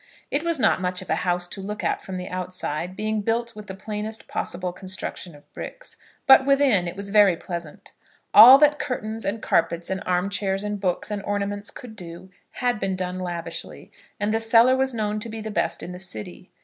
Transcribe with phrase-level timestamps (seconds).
[0.31, 3.55] It was not much of a house to look at from the outside, being built
[3.55, 5.83] with the plainest possible construction of brick;
[6.25, 7.91] but within it was very pleasant.
[8.33, 12.95] All that curtains, and carpets, and armchairs, and books, and ornaments could do, had been
[12.95, 16.49] done lavishly, and the cellar was known to be the best in the city.